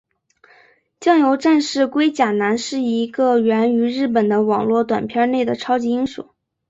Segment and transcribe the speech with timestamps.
[0.99, 6.27] 酱油战士龟甲男是一个源于日本的网络短片内的超级英雄。